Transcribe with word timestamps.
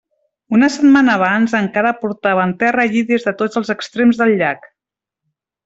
Una 0.59 0.69
setmana 0.75 1.13
abans 1.19 1.53
encara 1.59 1.91
portaven 2.05 2.55
terra 2.65 2.87
allí 2.89 3.05
des 3.13 3.29
de 3.29 3.35
tots 3.43 3.61
els 3.63 3.73
extrems 3.77 4.23
del 4.25 4.35
llac. 4.43 4.67